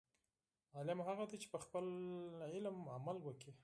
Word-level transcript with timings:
عالم 0.75 0.99
هغه 1.07 1.23
دی، 1.29 1.37
چې 1.41 1.47
په 1.53 1.59
خپل 1.63 1.85
علم 2.53 2.75
عمل 2.95 3.17
وکړي. 3.23 3.51